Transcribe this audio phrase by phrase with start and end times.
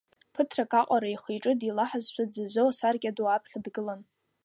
[0.33, 4.01] Ԥыҭрак аҟара ихы-иҿы деилаҳазшәа дзазо асаркьа ду аԥхьа дгылан.